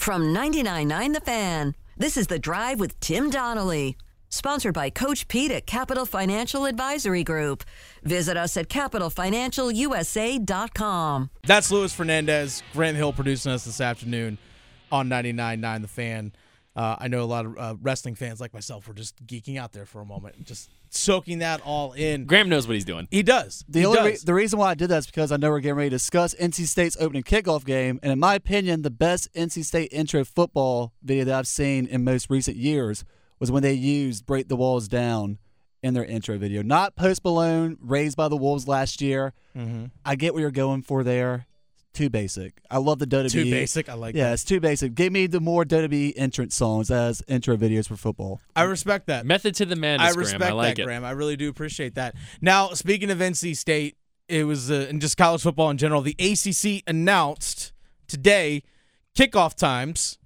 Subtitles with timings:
[0.00, 3.98] From 99.9 The Fan, this is The Drive with Tim Donnelly.
[4.30, 7.64] Sponsored by Coach Pete at Capital Financial Advisory Group.
[8.02, 11.30] Visit us at capitalfinancialusa.com.
[11.46, 14.38] That's Luis Fernandez, Graham Hill producing us this afternoon
[14.90, 16.32] on 99.9 The Fan.
[16.76, 19.72] Uh, I know a lot of uh, wrestling fans like myself were just geeking out
[19.72, 22.26] there for a moment, just soaking that all in.
[22.26, 23.08] Graham knows what he's doing.
[23.10, 23.64] He does.
[23.68, 25.60] The he only re- the reason why I did that is because I know we're
[25.60, 29.32] getting ready to discuss NC State's opening kickoff game, and in my opinion, the best
[29.34, 33.04] NC State intro football video that I've seen in most recent years
[33.40, 35.38] was when they used "Break the Walls Down"
[35.82, 36.62] in their intro video.
[36.62, 39.32] Not Post Malone, raised by the Wolves last year.
[39.56, 39.86] Mm-hmm.
[40.04, 41.46] I get what you're going for there.
[41.92, 42.54] Too basic.
[42.70, 43.30] I love the WWE.
[43.30, 43.88] Too basic.
[43.88, 44.34] I like Yeah, that.
[44.34, 44.94] it's too basic.
[44.94, 48.40] Give me the more WWE entrance songs as intro videos for football.
[48.54, 49.26] I respect that.
[49.26, 50.52] Method to the madness, I respect Graham.
[50.52, 50.84] I like that, it.
[50.84, 51.04] Graham.
[51.04, 52.14] I really do appreciate that.
[52.40, 53.96] Now, speaking of NC State,
[54.28, 56.00] it was uh, and just college football in general.
[56.02, 57.72] The ACC announced
[58.06, 58.62] today
[59.18, 60.18] kickoff times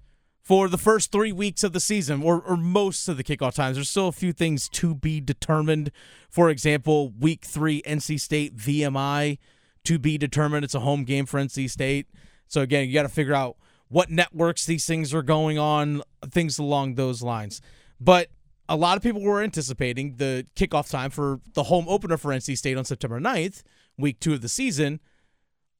[0.43, 3.77] for the first three weeks of the season, or, or most of the kickoff times.
[3.77, 5.89] There's still a few things to be determined.
[6.29, 9.39] For example, week three, NC State VMI
[9.85, 10.63] to be determined.
[10.63, 12.07] It's a home game for NC State.
[12.47, 16.59] So again, you got to figure out what networks these things are going on, things
[16.59, 17.61] along those lines.
[17.99, 18.29] But
[18.67, 22.57] a lot of people were anticipating the kickoff time for the home opener for NC
[22.57, 23.61] State on September 9th,
[23.97, 24.99] week two of the season.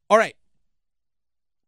[0.10, 0.36] All right.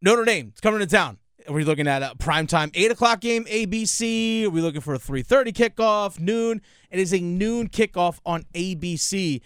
[0.02, 1.18] Notre Dame, it's coming to town.
[1.48, 4.46] Are we looking at a primetime 8 o'clock game, ABC?
[4.46, 6.62] Are we looking for a 3.30 kickoff, noon?
[6.92, 9.42] It is a noon kickoff on ABC.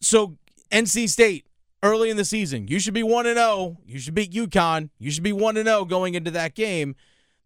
[0.00, 0.38] So
[0.70, 1.47] NC State,
[1.82, 3.78] early in the season, you should be 1 0.
[3.86, 4.90] You should beat UConn.
[4.98, 6.96] You should be 1 0 going into that game.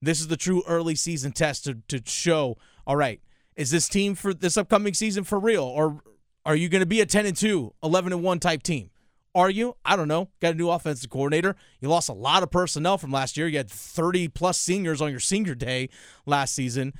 [0.00, 3.20] This is the true early season test to, to show, all right,
[3.54, 5.64] is this team for this upcoming season for real?
[5.64, 6.02] Or
[6.44, 8.90] are you going to be a 10 and 2, 11 and 1 type team?
[9.34, 9.76] Are you?
[9.84, 10.28] I don't know.
[10.40, 11.56] Got a new offensive coordinator.
[11.80, 13.48] You lost a lot of personnel from last year.
[13.48, 15.88] You had 30 plus seniors on your senior day
[16.26, 16.92] last season.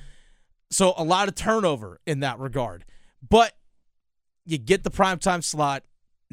[0.71, 2.85] So a lot of turnover in that regard.
[3.27, 3.53] But
[4.45, 5.83] you get the primetime slot,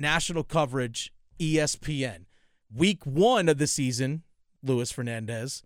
[0.00, 2.24] national coverage, ESPN.
[2.74, 4.22] Week one of the season,
[4.62, 5.62] Luis Fernandez,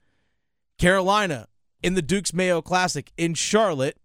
[0.79, 1.49] Carolina
[1.83, 3.99] in the Dukes Mayo Classic in Charlotte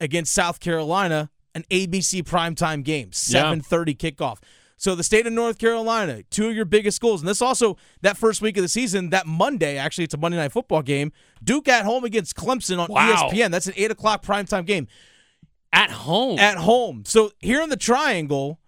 [0.00, 4.38] against South Carolina, an ABC primetime game, 7:30 kickoff.
[4.76, 8.16] So the state of North Carolina, two of your biggest schools, and this also that
[8.16, 11.12] first week of the season, that Monday, actually, it's a Monday night football game.
[11.44, 13.28] Duke at home against Clemson on Wow.
[13.30, 13.50] ESPN.
[13.50, 14.88] That's an eight o'clock primetime game
[15.72, 16.38] At home.
[16.38, 17.04] at home.
[17.04, 18.58] So here in the triangle,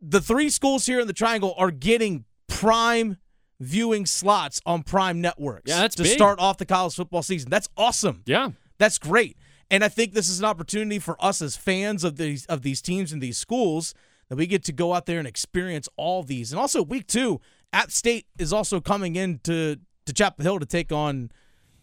[0.00, 3.16] the three schools here in the triangle are getting prime
[3.60, 6.12] viewing slots on prime networks Yeah, that's to big.
[6.12, 7.50] start off the college football season.
[7.50, 8.22] That's awesome.
[8.26, 8.50] yeah.
[8.78, 9.36] That's great.
[9.70, 12.82] And I think this is an opportunity for us as fans of these of these
[12.82, 13.94] teams and these schools
[14.28, 16.52] that we get to go out there and experience all these.
[16.52, 17.40] And also week 2,
[17.72, 21.30] App State is also coming in to to Chapel Hill to take on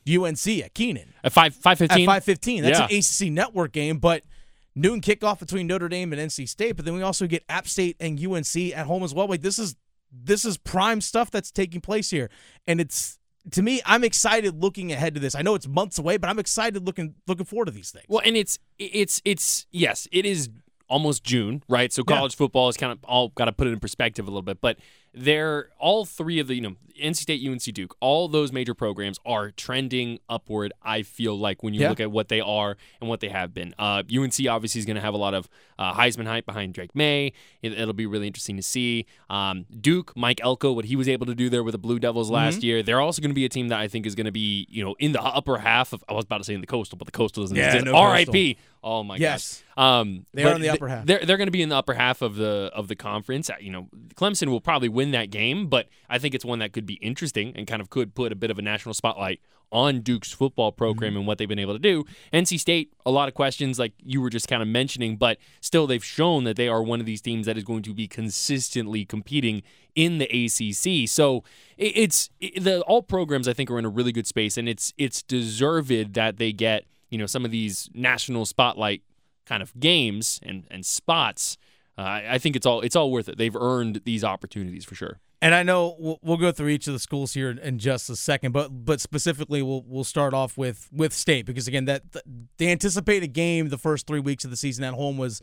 [0.07, 2.61] UNC at Kenan At five five at 5:15.
[2.61, 2.85] That's Yeah.
[2.85, 4.23] an ACC network game, but
[4.75, 6.75] noon kickoff between Notre Dame and NC State.
[6.75, 9.27] But then we also get App State and UNC at home as well.
[9.27, 9.75] Like this is
[10.11, 12.29] this is prime stuff that's taking place here,
[12.67, 13.19] and it's
[13.51, 15.35] to me, I'm excited looking ahead to this.
[15.35, 18.05] I know it's months away, but I'm excited looking looking forward to these things.
[18.07, 20.49] Well, and it's it's it's yes, it is
[20.93, 21.91] almost June, right?
[21.91, 22.15] So Yeah.
[22.17, 24.59] college football is kind of all got to put it in perspective a little bit,
[24.61, 24.77] but
[25.15, 29.17] they're all three of the you know NC State, UNC, Duke, all those major programs
[29.25, 30.71] are trending upward.
[30.83, 31.89] I feel like when you Yeah.
[31.89, 33.73] look at what they are and what they have been.
[33.79, 35.49] Uh, UNC obviously is going to have a lot of
[35.79, 37.33] uh, Heisman hype behind Drake Maye.
[37.63, 39.07] It, it'll be really interesting to see.
[39.29, 42.29] Um, Duke, Mike Elko, what he was able to do there with the Blue Devils
[42.29, 42.65] last Mm-hmm.
[42.65, 42.83] year.
[42.83, 44.83] They're also going to be a team that I think is going to be you
[44.85, 46.03] know in the upper half of.
[46.07, 47.85] I was about to say in the coastal, but the coastal doesn't Yeah, exist.
[47.85, 48.57] no R.I.P.
[48.83, 49.63] Oh my Yes.
[49.75, 49.83] gosh.
[50.01, 51.05] Um, they are in the upper half.
[51.05, 53.49] They're they're going to be in the upper half of the of the conference.
[53.49, 56.73] Uh, You know, Clemson will probably win that game, but I think it's one that
[56.73, 59.39] could be interesting and kind of could put a bit of a national spotlight
[59.71, 61.17] on Duke's football program Mm-hmm.
[61.19, 62.03] and what they've been able to do.
[62.31, 65.87] NC State, a lot of questions like you were just kind of mentioning, but still
[65.87, 69.03] they've shown that they are one of these teams that is going to be consistently
[69.05, 69.63] competing
[69.95, 71.07] in the ACC.
[71.09, 71.43] So
[71.77, 74.93] it's it, the all programs I think are in a really good space, and it's
[74.99, 79.03] it's deserved that they get you know some of these national spotlight
[79.45, 81.57] kind of games and and spots.
[81.95, 83.37] Uh, I think it's all it's all worth it.
[83.37, 85.19] They've earned these opportunities for sure.
[85.43, 88.15] And I know we'll, we'll go through each of the schools here in, just a
[88.15, 92.01] second, but but specifically we'll we'll start off with with State because again that
[92.57, 95.39] the anticipated game the first three weeks of the season at home was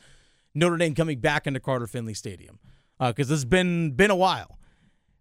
[0.54, 2.58] Notre Dame coming back into Carter Finley Stadium
[2.98, 4.58] because it's been been a while.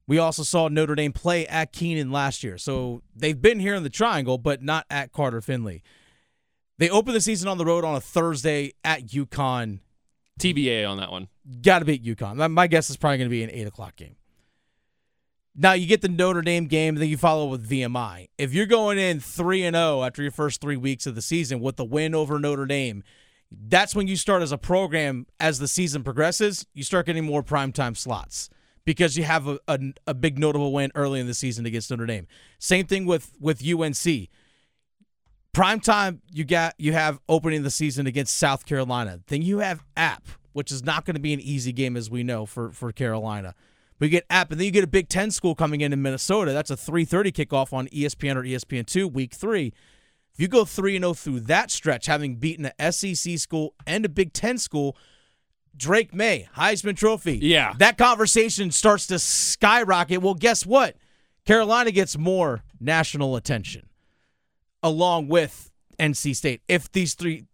[0.08, 3.84] We also saw Notre Dame play at Kenan last year, so they've been here in
[3.84, 5.84] the Triangle, but not at Carter Finley.
[6.80, 9.80] They open the season on the road on a Thursday at UConn.
[10.40, 11.28] TBA on that one.
[11.62, 12.50] Got to beat UConn.
[12.52, 14.16] My- guess is probably going to be an eight o'clock game.
[15.54, 18.30] Now you get the Notre Dame game, then you follow with VMI.
[18.38, 21.60] If you're going in three and zero after your first three weeks of the season
[21.60, 23.04] with the win over Notre Dame,
[23.52, 25.26] that's when you start as a program.
[25.38, 28.50] As the season progresses, you start getting more primetime slots
[28.86, 32.06] because you have a, a, a big notable win early in the season against Notre
[32.06, 32.28] Dame.
[32.58, 34.30] Same thing with with UNC.
[35.54, 39.20] Prime time, you got you have opening the season against South Carolina.
[39.28, 42.24] Then you have App, which is not going to be an easy game as we
[42.24, 43.56] know for for Carolina.
[43.98, 46.02] But you get App, and then you get a Big Ten school coming in in
[46.02, 46.54] Minnesota.
[46.54, 49.74] That's a 3:30 kickoff on ESPN or ESPN two, week three.
[50.34, 54.06] If you go three and zero through that stretch, having beaten a SEC school and
[54.06, 54.96] a Big Ten school,
[55.76, 57.40] Drake Maye Heisman Trophy.
[57.40, 57.74] Yeah.
[57.80, 60.22] that conversation starts to skyrocket.
[60.22, 60.96] Well, guess what?
[61.46, 63.89] Carolina gets more national attention
[64.84, 67.46] along with NC State if these three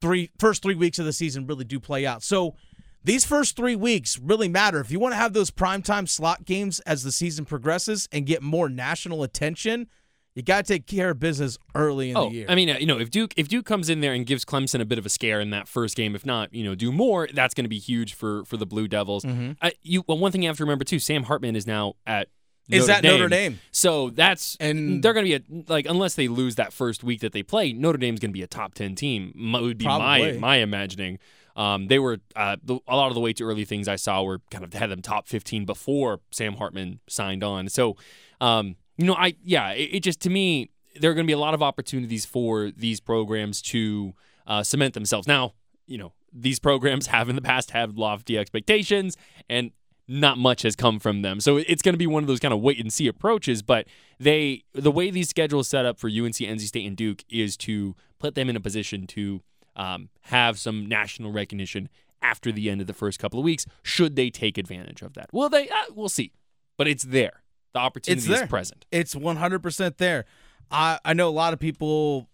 [0.00, 2.22] three first three weeks of the season really do play out.
[2.22, 2.54] So
[3.02, 4.80] these first three weeks really matter.
[4.80, 8.42] If you want to have those primetime slot games as the season progresses and get
[8.42, 9.86] more national attention,
[10.34, 12.46] you got to take care of business early in Oh, the year.
[12.48, 14.80] I mean, uh, you know, if Duke if Duke comes in there and gives Clemson
[14.80, 17.26] a bit of a scare in that first game, if not, you know, do more,
[17.32, 19.24] that's going to be huge for for the Blue Devils.
[19.24, 19.68] Mm-hmm.
[19.82, 22.28] You well, one thing you have to remember too, Sam Hartman is now at
[22.68, 23.58] Is Notre at Notre Dame.
[23.70, 27.20] So that's And- they're going to be a, like unless they lose that first week
[27.20, 29.32] that they play, Notre Dame's going to be a top ten team.
[29.36, 30.38] m- Would be my Probably.
[30.38, 31.18] my imagining.
[31.54, 34.22] Um, they were uh, the, a lot of the way too early things I saw
[34.22, 37.68] were kind of had them top fifteen before Sam Hartman signed on.
[37.70, 37.96] So,
[38.40, 40.70] um, you know, I yeah, it, it just to me
[41.00, 44.14] there are going to be a lot of opportunities for these programs to
[44.46, 45.26] uh, cement themselves.
[45.26, 45.54] Now,
[45.86, 49.16] you know, these programs have in the past had lofty expectations
[49.48, 49.70] and
[50.08, 51.40] not much has come from them.
[51.40, 53.86] So it's going to be one of those kind of wait and see approaches, but
[54.18, 57.96] they the way these schedules set up for UNC, NC State and Duke is to
[58.18, 59.42] put them in a position to
[59.74, 61.88] um, have some national recognition
[62.22, 65.28] after the end of the first couple of weeks should they take advantage of that.
[65.32, 65.68] Will they?
[65.68, 66.32] Uh, we'll see.
[66.76, 67.42] But it's there.
[67.72, 68.86] The opportunity is present.
[68.90, 70.24] It's 100% there.
[70.70, 72.28] I, I know a lot of people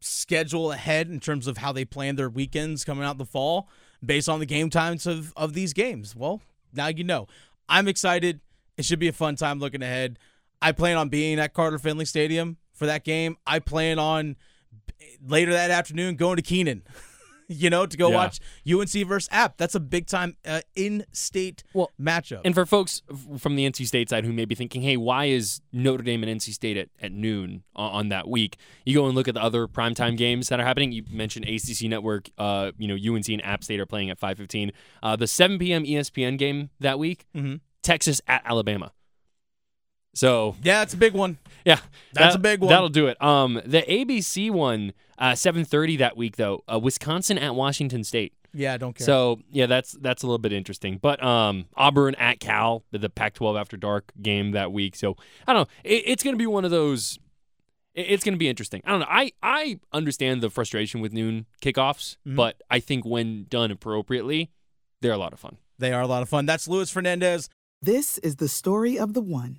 [0.00, 3.68] schedule ahead in terms of how they plan their weekends coming out in the fall
[4.04, 6.16] based on the game times of, of these games.
[6.16, 6.42] Well,
[6.72, 7.26] now you know.
[7.68, 8.40] I'm excited.
[8.76, 10.18] It should be a fun time looking ahead.
[10.60, 13.36] I plan on being at Carter Finley Stadium for that game.
[13.46, 14.36] I plan on
[15.26, 16.82] later that afternoon going to Kenan.
[17.62, 18.16] You know, to go Yeah.
[18.16, 19.56] watch UNC versus App.
[19.56, 22.40] That's a big time uh, in-state Well, matchup.
[22.44, 23.02] And for folks
[23.38, 26.40] from the NC State side who may be thinking, hey, why is Notre Dame and
[26.40, 28.56] NC State at, at noon on, on that week?
[28.84, 30.92] You go and look at the other primetime games that are happening.
[30.92, 34.72] You mentioned ACC Network, uh, you know, UNC and App State are playing at 5.15.
[35.02, 35.84] Uh, the 7 p.m.
[35.84, 37.60] ESPN game that week, Mhm.
[37.82, 38.92] Texas at Alabama.
[40.16, 41.38] So, yeah, it's a big one.
[41.64, 41.78] yeah.
[42.14, 42.70] That's that- a big one.
[42.70, 43.20] That'll do it.
[43.22, 48.32] Um, The ABC one, uh, 7.30 that week, though, uh, Wisconsin at Washington State.
[48.54, 49.04] Yeah, I don't care.
[49.04, 50.96] So yeah, that's that's a little bit interesting.
[50.96, 54.96] But um, Auburn at Cal, the, the Pac-12 after dark game that week.
[54.96, 55.14] So
[55.46, 55.68] I don't know.
[55.84, 57.18] It, it's going to be one of those.
[57.94, 58.80] it- It's going to be interesting.
[58.86, 59.06] I don't know.
[59.10, 62.36] I I understand the frustration with noon kickoffs, Mhm.
[62.36, 64.50] but I think when done appropriately,
[65.02, 65.58] they're a lot of fun.
[65.78, 66.46] They are a lot of fun.
[66.46, 67.50] That's Luis Fernandez.
[67.82, 69.58] This is the story of the one.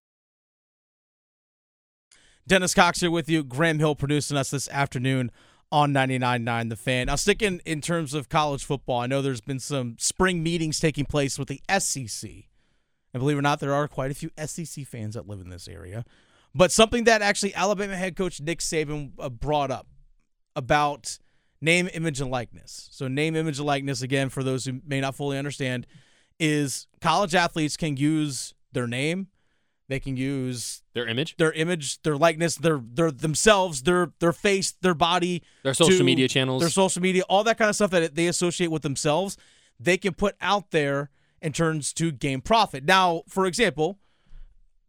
[2.47, 3.43] Dennis Cox here with you.
[3.43, 5.31] Graham Hill producing us this afternoon
[5.71, 7.07] on 99.9 The Fan.
[7.07, 11.05] Now, sticking in terms of college football, I know there's been some spring meetings taking
[11.05, 12.29] place with the SEC.
[13.13, 15.49] And believe it or not, there are quite a few SEC fans that live in
[15.49, 16.03] this area.
[16.53, 19.87] But something that actually Alabama head coach Nick Saban uh, brought up
[20.55, 21.17] about
[21.61, 22.89] name, image, and likeness.
[22.91, 25.87] So, name, image, and likeness, again, for those who may not fully understand,
[26.39, 29.27] is college athletes can use their name,
[29.91, 34.71] they can use Their image, their image, their likeness, their their themselves, their their face,
[34.81, 36.61] their body, their social to media channels.
[36.61, 39.35] their social media, all that kind of stuff that they associate with themselves,
[39.77, 41.09] they can put out there
[41.41, 42.85] and turns to gain profit.
[42.85, 43.99] Now, for example,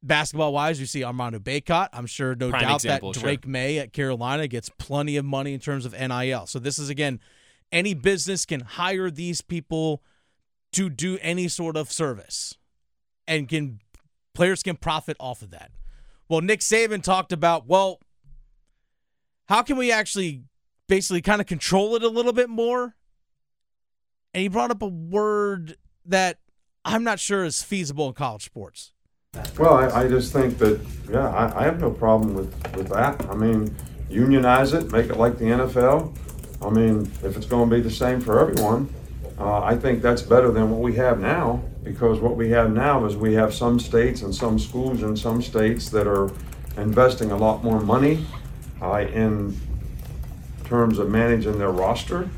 [0.04, 1.88] basketball wise, you see Armando Bacot.
[1.92, 3.28] I'm sure, no Prime doubt, example, that sure.
[3.28, 6.46] Drake Maye at Carolina gets plenty of money in terms of NIL.
[6.46, 7.18] So this is again,
[7.72, 10.02] any business can hire these people
[10.74, 12.56] to do any sort of service,
[13.26, 13.80] and can
[14.34, 15.70] players can profit off of that.
[16.28, 18.00] Well, Nick Saban talked about well,
[19.48, 20.44] how can we actually
[20.88, 22.94] basically kind of control it a little bit more?
[24.34, 26.38] And he brought up a word that
[26.84, 28.92] I'm not sure is feasible in college sports.
[29.58, 33.24] Well, I, I just think that, yeah, I, I have no problem with, with that.
[33.28, 33.74] I mean,
[34.10, 36.14] unionize it, make it like the NFL.
[36.60, 38.92] I mean, if it's going to be the same for everyone,
[39.38, 43.04] uh, I think that's better than what we have now because what we have now
[43.06, 46.30] is we have some states and some schools in some states that are
[46.76, 48.24] investing a lot more money
[48.80, 49.58] uh, in
[50.64, 52.28] terms of managing their roster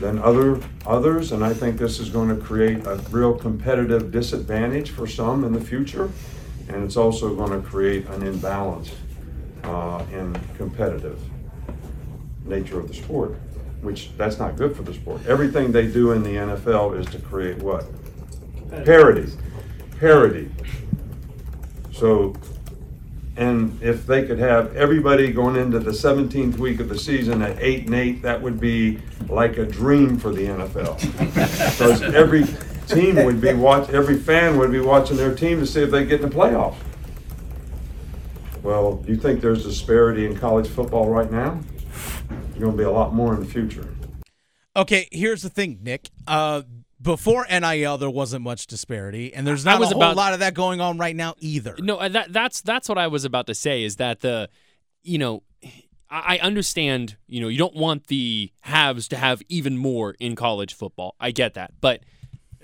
[0.00, 4.90] than other others, and I think this is going to create a real competitive disadvantage
[4.90, 6.10] for some in the future,
[6.68, 8.92] and it's also going to create an imbalance
[9.62, 11.20] uh, in competitive
[12.44, 13.36] nature of the sport,
[13.84, 15.24] which that's not good for the sport.
[15.26, 17.86] Everything they do in the NFL is to create what?
[18.84, 19.30] Parity.
[20.00, 20.50] Parity.
[21.92, 22.34] So
[23.36, 27.60] and if they could have everybody going into the 17th week of the season at
[27.60, 31.00] eight and eight, that would be like a dream for the NFL.
[31.70, 32.44] because every
[32.86, 36.04] team would be watch, every fan would be watching their team to see if they
[36.04, 36.76] get in the playoffs.
[38.62, 41.58] Well, you think there's disparity in college football right now?
[42.54, 43.92] There's going to be a lot more in the future.
[44.76, 46.08] Okay, here's the thing, Nick.
[46.28, 46.62] Uh,
[47.02, 50.38] before NIL, there wasn't much disparity, and there's not was a whole about- lot of
[50.38, 51.74] that going on right now either.
[51.80, 53.82] No, uh, that that's that's what I was about to say.
[53.82, 54.48] Is that the,
[55.02, 55.42] you know,
[56.08, 57.16] I I understand.
[57.26, 61.16] You know, you don't want the haves to have even more in college football.
[61.18, 62.04] I get that, but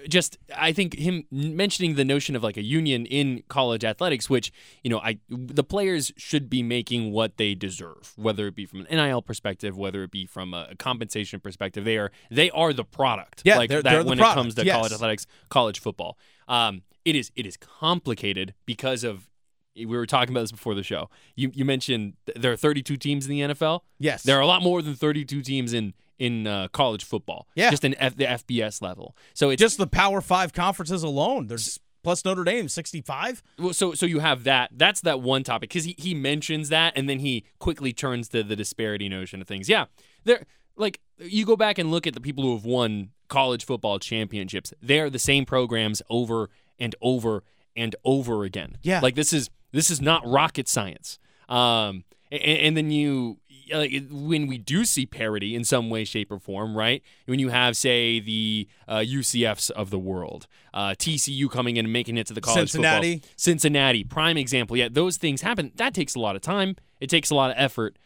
[0.09, 4.53] just I think him mentioning the notion of like a union in college athletics, which
[4.83, 8.81] you know, I the players should be making what they deserve, whether it be from
[8.81, 11.85] an NIL perspective, whether it be from a compensation perspective.
[11.85, 13.43] They are they are the product.
[13.45, 14.77] Yeah, like they're- that they're the when product, it comes to yes.
[14.77, 16.19] college athletics, college football.
[16.49, 19.29] Um, it is it is complicated because of
[19.77, 21.09] we were talking about this before the show.
[21.37, 23.81] You you mentioned there are 32 teams in the NFL.
[23.99, 24.23] Yes.
[24.23, 27.49] there are a lot more than 32 teams in in uh, college football.
[27.57, 27.71] Yeah.
[27.71, 29.17] just in F- the FBS level.
[29.35, 31.49] So it's Just the Power Five conferences alone.
[31.49, 33.43] There's plus Notre Dame, 65.
[33.59, 34.71] Well, so so you have that.
[34.77, 38.43] That's that one topic because he, he mentions that and then he quickly turns to
[38.45, 39.69] the disparity notion of things.
[39.69, 39.87] Yeah,
[40.25, 40.45] there
[40.77, 44.73] like you go back and look at the people who have won college football championships.
[44.83, 47.43] They are the same programs over and over
[47.75, 48.77] and over again.
[48.83, 49.01] Yeah.
[49.01, 51.19] like this is this is not rocket science.
[51.49, 53.39] Um, and, and then you
[53.73, 57.03] like when we do see parity in some way, shape, or form, right?
[57.27, 61.93] When you have, say, the uh, UCFs of the world, uh, TCU coming in and
[61.93, 63.15] making it to the college Cincinnati.
[63.15, 63.31] football.
[63.37, 64.77] Cincinnati, prime example.
[64.77, 65.73] Yeah, those things happen.
[65.77, 66.77] That takes a lot of time.
[67.01, 67.97] It takes a lot of effort.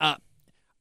[0.00, 0.16] Uh,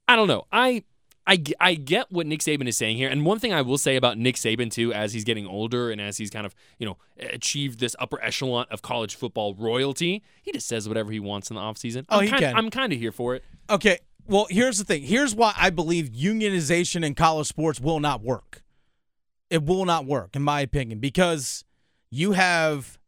[0.08, 0.46] I don't know.
[0.52, 0.84] I.
[1.28, 3.08] I, I get what Nick Saban is saying here.
[3.08, 6.02] And one thing I will say about Nick Saban, too, as he's getting older and
[6.02, 10.52] as he's kind of, you know, achieved this upper echelon of college football royalty, he
[10.52, 12.06] just says whatever he wants in the offseason.
[12.10, 12.56] Oh, I'm he kind, can.
[12.56, 13.44] I'm kind of here for it.
[13.70, 15.04] Okay, well, here's the thing.
[15.04, 18.64] Here's why I believe unionization in college sports will not work.
[19.50, 21.66] It will not work, in my opinion, because
[22.12, 23.00] you have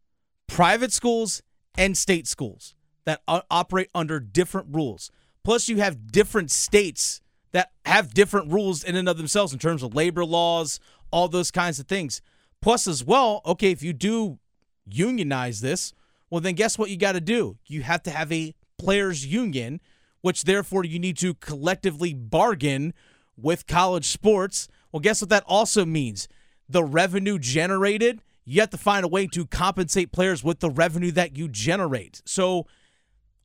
[0.47, 1.43] private schools
[1.77, 2.75] and state schools
[3.05, 5.11] that operate under different rules.
[5.43, 9.83] Plus, you have different states that have different rules in and of themselves in terms
[9.83, 10.79] of labor laws,
[11.11, 12.21] all those kinds of things.
[12.61, 14.39] Plus, as well, okay, if you do
[14.85, 15.93] unionize this,
[16.29, 17.57] well, then guess what you got to do?
[17.67, 19.81] You have to have a players' union,
[20.21, 22.93] which therefore you need to collectively bargain
[23.37, 24.67] with college sports.
[24.91, 26.27] Well, guess what that also means?
[26.69, 31.11] The revenue generated, you have to find a way to compensate players with the revenue
[31.11, 32.21] that you generate.
[32.25, 32.67] So,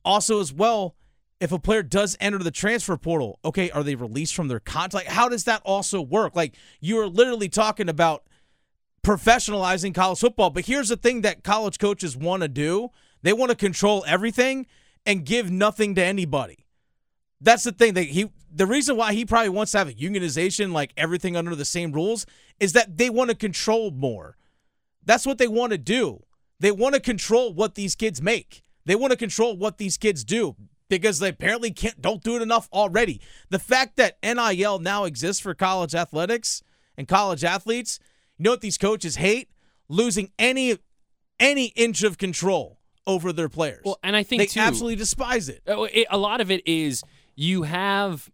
[0.05, 0.95] also as well,
[1.39, 5.07] if a player does enter the transfer portal, okay, are they released from their contract?
[5.07, 6.35] How does that also work?
[6.35, 8.23] Like, you are literally talking about
[9.07, 10.49] professionalizing college football.
[10.49, 12.89] But here's the thing that college coaches want to do
[13.23, 14.67] they want to control everything
[15.05, 16.66] and give nothing to anybody.
[17.41, 20.71] That's the thing that he the reason why he probably wants to have a unionization
[20.71, 22.25] like everything under the same rules
[22.59, 24.37] is that they want to control more.
[25.05, 26.23] That's what they want to do.
[26.59, 28.63] They want to control what these kids make.
[28.85, 30.55] They want to control what these kids do
[30.89, 33.21] because they apparently can't don't do it enough already.
[33.49, 36.63] The fact that NIL now exists for college athletics
[36.97, 37.99] and college athletes,
[38.37, 39.49] you know what these coaches hate?
[39.89, 40.77] Losing any
[41.39, 43.81] any inch of control over their players.
[43.85, 45.61] Well, and I think they too, absolutely despise it.
[45.67, 47.03] Oh, it- a lot of it is
[47.37, 48.29] you have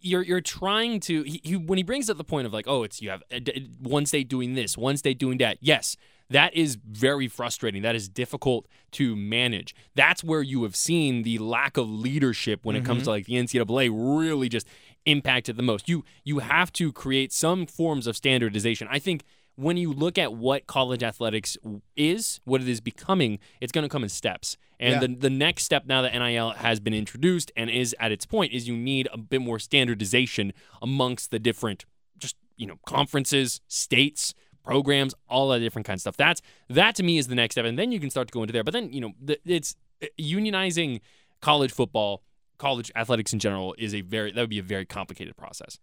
[0.00, 2.82] you're you're trying to he, he, when he brings up the point of like oh
[2.82, 5.96] it's you have a d- uh, one state doing this one state doing that yes
[6.30, 7.82] that is very frustrating.
[7.82, 9.74] That is difficult to manage.
[9.94, 13.10] That's where you have seen the lack of leadership when it comes to mm-hmm.
[13.10, 14.66] like the NCAA really just
[15.04, 15.88] impacted the most.
[15.88, 18.88] You you have to create some forms of standardization.
[18.90, 19.22] I think
[19.54, 21.56] when you look at what college athletics
[21.96, 24.56] is, what it is becoming, it's going to come in steps.
[24.78, 25.00] And Yeah.
[25.00, 28.52] the, the next step now that NIL has been introduced and is at its point
[28.52, 30.52] is you need a bit more standardization
[30.82, 31.84] amongst the different,
[32.18, 36.16] just, you know, conferences, states, programs, all that different kind of stuff.
[36.16, 38.42] That's that to me is the next step, and then you can start to go
[38.42, 38.64] into there.
[38.64, 41.00] But then you know, the, it's uh, unionizing
[41.40, 42.22] college football,
[42.58, 45.78] college athletics in general is a very that would be a very complicated process.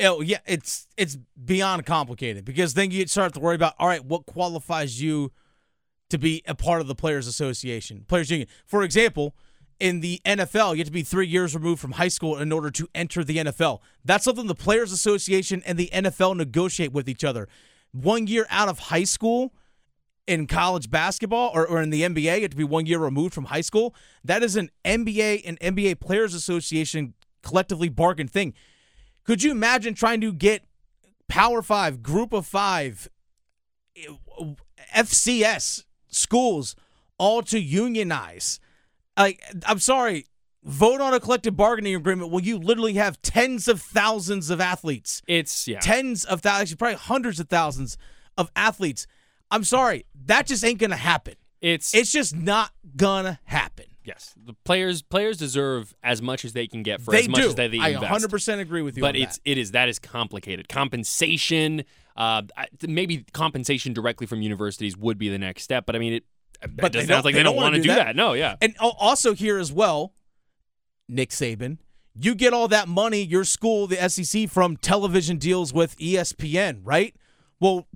[0.00, 4.04] Oh yeah, it's it's beyond complicated because then you start to worry about all right,
[4.04, 5.32] what qualifies you
[6.10, 8.48] to be a part of the players association, players union.
[8.66, 9.34] For example,
[9.80, 12.70] in the NFL, you have to be three years removed from high school in order
[12.70, 13.80] to enter the NFL.
[14.04, 17.48] That's something the players association and the NFL negotiate with each other.
[17.92, 19.54] One year out of high school
[20.26, 23.34] in college basketball or, or in the NBA, you have to be one year removed
[23.34, 23.94] from high school.
[24.24, 28.54] That is an NBA and NBA Players Association collectively bargained thing.
[29.24, 30.64] Could you imagine trying to get
[31.28, 33.08] Power Five, Group of Five,
[33.96, 34.06] eh,
[34.94, 36.76] FCS schools
[37.18, 38.60] all to unionize?
[39.16, 40.26] Like, I'm sorry,
[40.64, 45.22] vote on a collective bargaining agreement Will you literally have tens of thousands of athletes.
[45.26, 47.96] It's yeah, tens of thousands, probably hundreds of thousands
[48.36, 49.06] of athletes.
[49.50, 51.34] I'm sorry, that just ain't gonna happen.
[51.60, 53.86] It's it's just not gonna happen.
[54.08, 57.42] Yes, the players players deserve as much as they can get for they as much
[57.42, 57.48] do.
[57.48, 58.24] as they, they I invest.
[58.24, 59.02] 100% agree with you.
[59.02, 59.50] but on it's that.
[59.50, 60.66] it is that is complicated.
[60.66, 61.84] Compensation,
[62.16, 62.40] uh,
[62.86, 65.84] maybe compensation directly from universities would be the next step.
[65.84, 66.24] But I mean, it.
[66.74, 68.06] But it sounds like they they don't don't wanna do do that.
[68.06, 68.16] that.
[68.16, 68.56] No, yeah.
[68.62, 70.14] And also here as well,
[71.06, 71.76] Nick Saban,
[72.14, 77.14] you get all that money, your school, the SEC, from television deals with ESPN, right?
[77.60, 77.86] Well,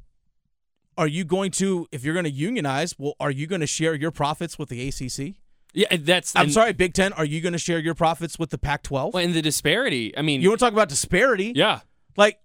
[0.99, 3.95] are you going to, if you're going to unionize, well, are you going to share
[3.95, 5.37] your profits with the ACC?
[5.75, 6.37] Yeah, that's.
[6.37, 8.83] I'm and, sorry, Big Ten, are you going to share your profits with the Pac
[8.83, 9.15] 12?
[9.15, 10.17] Well, and the disparity.
[10.17, 11.53] I mean, You want to talk about disparity?
[11.57, 11.81] yeah,
[12.17, 12.39] Like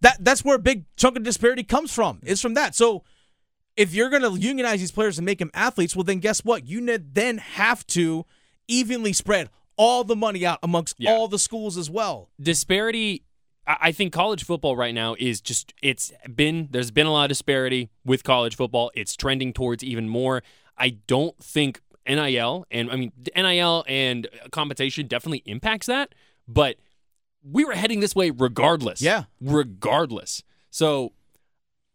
[0.00, 2.20] that that's where a big chunk of disparity comes from.
[2.22, 2.74] Is from that.
[2.74, 3.04] So
[3.76, 6.66] if you're going to unionize these players and make them athletes, well then guess what?
[6.66, 6.80] You
[7.12, 8.24] then have to
[8.68, 11.10] evenly spread all the money out amongst Yeah.
[11.12, 12.30] all the schools as well.
[12.40, 13.24] disparity.
[13.66, 17.28] I think college football right now is just it's been there's been a lot of
[17.28, 18.90] disparity with college football.
[18.94, 20.42] It's trending towards even more.
[20.76, 21.80] I don't think
[22.16, 26.14] NIL and I mean NIL and compensation definitely impacts that,
[26.48, 26.76] but
[27.42, 29.00] we were heading this way regardless.
[29.00, 29.24] Yeah.
[29.40, 30.42] regardless.
[30.70, 31.12] So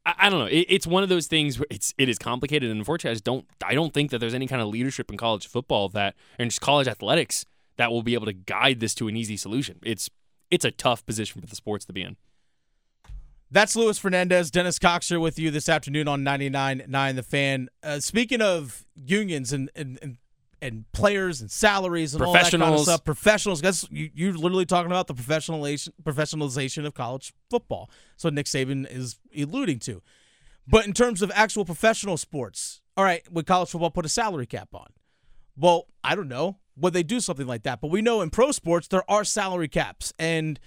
[0.05, 0.45] I, I don't know.
[0.45, 1.59] It, it's one of those things.
[1.59, 3.45] Where it's it is complicated, and unfortunately, I just don't.
[3.63, 6.61] I don't think that there's any kind of leadership in college football that and just
[6.61, 7.45] college athletics
[7.77, 9.79] that will be able to guide this to an easy solution.
[9.83, 10.09] It's
[10.51, 12.17] it's a tough position for the sports to be in.
[13.51, 17.69] That's Luis Fernandez, Dennis Cox here with you this afternoon on 99.9 The Fan.
[17.83, 20.17] Uh, speaking of unions and, and, and,
[20.61, 24.65] and players and salaries and all that kind of stuff, professionals, guys, you, you're literally
[24.65, 27.89] talking about the professionalization, professionalization of college football.
[28.17, 30.01] So Nick Saban is alluding to.
[30.67, 34.47] But in terms of actual professional sports, all right, would college football put a salary
[34.47, 34.87] cap on?
[35.55, 36.57] Well, I don't know.
[36.77, 37.79] Would they do something like that?
[37.79, 40.59] But we know in pro sports there are salary caps, and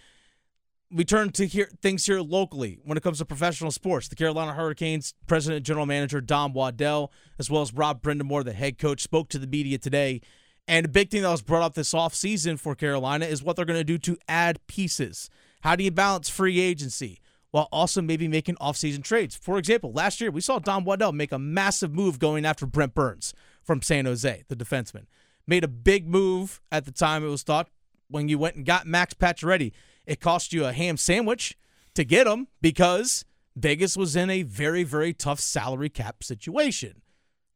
[0.90, 4.08] we turn to here things here locally when it comes to professional sports.
[4.08, 8.78] The Carolina Hurricanes president general manager Don Waddell, as well as Rod Brind'Amour, the head
[8.78, 10.20] coach, spoke to the media today.
[10.66, 13.64] And a big thing that was brought up this offseason for Carolina is what they're
[13.64, 15.30] going to do to add pieces.
[15.62, 17.20] How do you balance free agency
[17.50, 19.34] while also maybe making offseason trades?
[19.34, 22.94] For example, last year we saw Don Waddell make a massive move going after Brent
[22.94, 25.06] Burns from San Jose, the defenseman.
[25.46, 27.68] Made a big move at the time it was thought
[28.08, 29.72] when you went and got Max Pacioretty.
[30.08, 31.54] It cost you a ham sandwich
[31.94, 37.02] to get him because Vegas was in a very, very tough salary cap situation.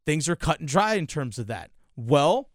[0.04, 1.70] Things are cut and dry in terms of that.
[1.96, 2.50] Well,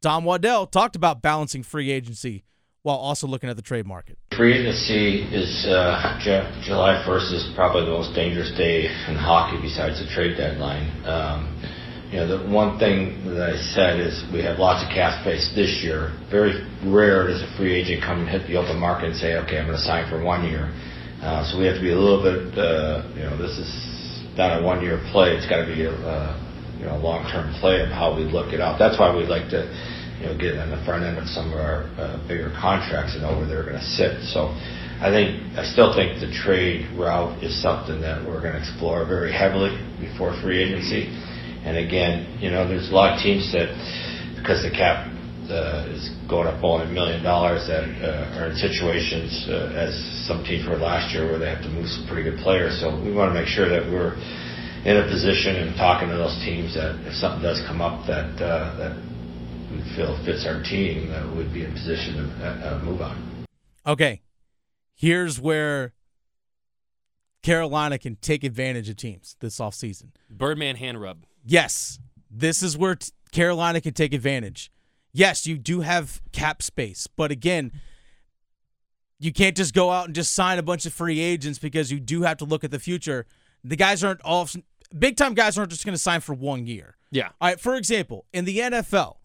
[0.00, 2.44] Don Waddell talked about balancing free agency
[2.80, 4.16] while also looking at the trade market.
[4.34, 9.60] Free agency is uh, Ju- July 1st is probably the most dangerous day in hockey
[9.60, 10.88] besides the trade deadline.
[11.04, 11.62] Um,
[12.12, 15.48] you know, the one thing that I said is we have lots of cap space
[15.56, 16.12] this year.
[16.28, 19.56] Very rare does a free agent come and hit the open market and say, okay,
[19.56, 20.68] I'm going to sign for one year.
[21.24, 23.72] Uh, so we have to be a little bit, uh, you know, this is
[24.36, 25.32] not a one-year play.
[25.32, 26.36] It's got to be a, uh,
[26.76, 28.76] you know, long-term play of how we look it out.
[28.76, 29.64] That's why we like to,
[30.20, 33.24] you know, get on the front end of some of our uh, bigger contracts and
[33.24, 34.20] know where they're going to sit.
[34.36, 34.52] So
[35.00, 39.08] I think, I still think the trade route is something that we're going to explore
[39.08, 41.08] very heavily before free agency.
[41.64, 43.70] And again, you know, there's a lot of teams that,
[44.36, 45.06] because the cap
[45.50, 49.94] uh, is going up only a million dollars, that uh, are in situations uh, as
[50.26, 52.80] some teams were last year where they have to move some pretty good players.
[52.80, 54.14] So we want to make sure that we're
[54.84, 58.34] in a position and talking to those teams that if something does come up that
[58.42, 58.96] uh, that
[59.70, 63.00] we feel fits our team, that we'd be in a position to uh, uh, move
[63.00, 63.46] on.
[63.86, 64.22] Okay,
[64.94, 65.92] here's where
[67.42, 70.10] Carolina can take advantage of teams this offseason.
[70.30, 71.24] Birdman hand rub.
[71.44, 71.98] Yes,
[72.30, 74.70] this is where t- Carolina can take advantage.
[75.12, 77.72] Yes, you do have cap space, but again,
[79.18, 82.00] you can't just go out and just sign a bunch of free agents because you
[82.00, 83.26] do have to look at the future.
[83.62, 84.48] The guys aren't all
[84.98, 86.96] big time guys aren't just going to sign for one year.
[87.10, 87.28] Yeah.
[87.40, 89.16] All right, for example, in the NFL,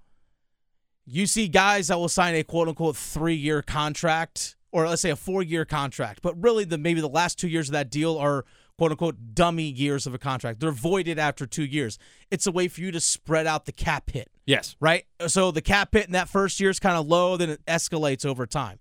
[1.06, 5.10] you see guys that will sign a quote unquote three year contract or let's say
[5.10, 8.18] a four year contract, but really the maybe the last two years of that deal
[8.18, 8.46] are
[8.78, 10.60] quote unquote dummy years of a contract.
[10.60, 11.98] They're voided after two years.
[12.30, 14.30] It's a way for you to spread out the cap hit.
[14.46, 14.76] Yes.
[14.80, 15.06] Right?
[15.28, 18.26] So the cap hit in that first year is kind of low, then it escalates
[18.26, 18.80] over time.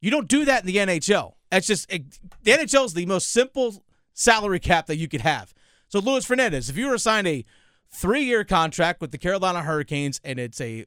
[0.00, 1.32] You don't do that in the NHL.
[1.50, 5.52] That's just it, the NHL is the most simple salary cap that you could have.
[5.88, 7.44] So Luis Fernandez, if you were assigned a
[7.90, 10.86] three-year contract with the Carolina Hurricanes and it's a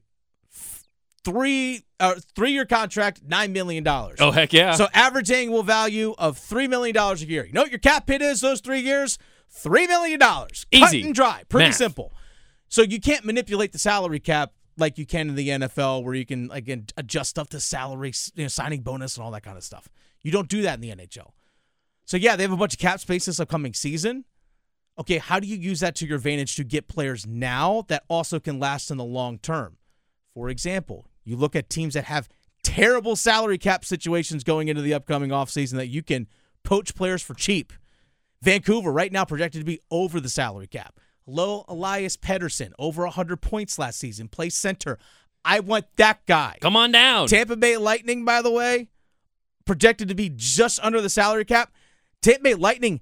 [1.24, 4.18] three uh, three-year contract, nine million dollars.
[4.20, 4.74] Oh heck yeah!
[4.74, 7.44] So average annual value of three million dollars a year.
[7.44, 9.18] You know what your cap hit is those three years?
[9.48, 10.66] Three million dollars.
[10.70, 11.00] Easy.
[11.00, 11.42] Cut and dry.
[11.48, 11.76] Pretty Math.
[11.76, 12.12] simple.
[12.68, 16.24] So you can't manipulate the salary cap like you can in the NFL, where you
[16.24, 19.64] can again adjust stuff to salary, you know, signing bonus, and all that kind of
[19.64, 19.88] stuff.
[20.22, 21.32] You don't do that in the NHL.
[22.04, 24.24] So yeah, they have a bunch of cap space this upcoming season.
[24.98, 28.38] Okay, how do you use that to your advantage to get players now that also
[28.38, 29.78] can last in the long term?
[30.34, 32.28] For example, you look at teams that have
[32.62, 36.26] terrible salary cap situations going into the upcoming offseason that you can
[36.62, 37.72] poach players for cheap.
[38.40, 40.98] Vancouver, right now, projected to be over the salary cap.
[41.26, 44.98] Low Elias Pettersson, over 100 points last season, plays center.
[45.44, 46.58] I want that guy.
[46.60, 47.28] Come on down.
[47.28, 48.88] Tampa Bay Lightning, by the way,
[49.64, 51.72] projected to be just under the salary cap.
[52.20, 53.00] Tampa Bay Lightning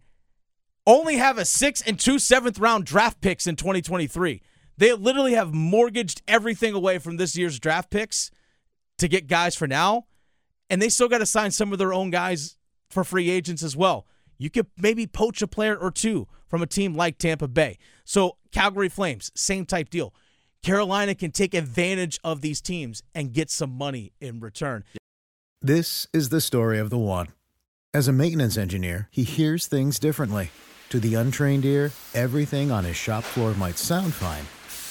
[0.86, 4.42] only have a six and two seventh round draft picks in 2023.
[4.80, 8.30] They literally have mortgaged everything away from this year's draft picks
[8.96, 10.06] to get guys for now,
[10.70, 12.56] and they still got to sign some of their own guys
[12.88, 14.06] for free agents as well.
[14.38, 17.76] You could maybe poach a player or two from a team like Tampa Bay.
[18.06, 20.14] So, Calgary Flames, same type deal.
[20.62, 24.84] Carolina can take advantage of these teams and get some money in return.
[25.60, 27.28] This is the story of the one.
[27.92, 30.50] As a maintenance engineer, he hears things differently.
[30.88, 34.46] To the untrained ear, everything on his shop floor might sound fine,